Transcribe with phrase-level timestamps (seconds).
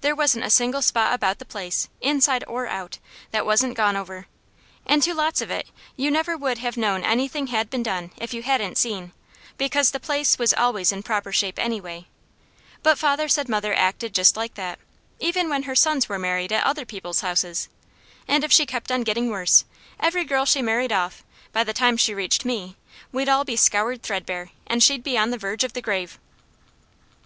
[0.00, 2.98] There wasn't a single spot about the place inside or out
[3.32, 4.26] that wasn't gone over;
[4.86, 8.32] and to lots of it you never would have known anything had been done if
[8.32, 9.12] you hadn't seen,
[9.58, 12.06] because the place was always in proper shape anyway;
[12.82, 14.78] but father said mother acted just like that,
[15.20, 17.68] even when her sons were married at other people's houses;
[18.26, 19.66] and if she kept on getting worse,
[20.00, 22.78] every girl she married off, by the time she reached me,
[23.12, 26.18] we'd all be scoured threadbare and she'd be on the verge of the grave.